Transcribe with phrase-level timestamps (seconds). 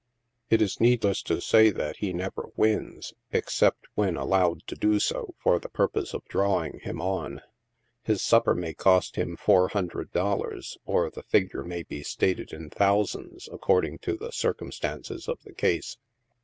[0.49, 5.35] It is needless to say that he nev^er wins, except when allowed to do so,
[5.37, 7.41] for the purpose of drawing him on.
[8.01, 12.71] His supper may cost him four hundred dollars, or the figure may be stated in
[12.71, 15.97] thousands, according to the circumstances of the case.